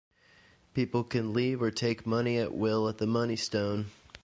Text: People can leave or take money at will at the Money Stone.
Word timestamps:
People 0.73 1.03
can 1.03 1.31
leave 1.31 1.61
or 1.61 1.69
take 1.69 2.07
money 2.07 2.39
at 2.39 2.55
will 2.55 2.89
at 2.89 2.97
the 2.97 3.05
Money 3.05 3.35
Stone. 3.35 3.91